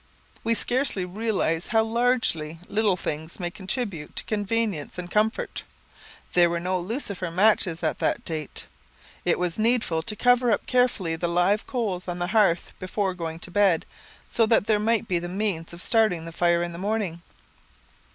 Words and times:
We 0.43 0.55
scarcely 0.55 1.05
realize 1.05 1.67
how 1.67 1.83
largely 1.83 2.57
little 2.67 2.97
things 2.97 3.39
may 3.39 3.51
contribute 3.51 4.15
to 4.15 4.23
convenience 4.23 4.97
and 4.97 5.11
comfort. 5.11 5.63
There 6.33 6.49
were 6.49 6.59
no 6.59 6.79
lucifer 6.79 7.29
matches 7.29 7.83
at 7.83 7.99
that 7.99 8.25
date. 8.25 8.65
It 9.25 9.37
was 9.37 9.59
needful 9.59 10.01
to 10.01 10.15
cover 10.15 10.49
up 10.51 10.65
carefully 10.65 11.15
the 11.17 11.27
live 11.27 11.67
coals 11.67 12.07
on 12.07 12.17
the 12.17 12.25
hearth 12.33 12.73
before 12.79 13.13
going 13.13 13.37
to 13.41 13.51
bed, 13.51 13.85
so 14.27 14.47
that 14.47 14.65
there 14.65 14.79
might 14.79 15.07
be 15.07 15.19
the 15.19 15.29
means 15.29 15.71
of 15.71 15.83
starting 15.83 16.25
the 16.25 16.31
fire 16.31 16.63
in 16.63 16.71
the 16.71 16.79
morning. 16.79 17.21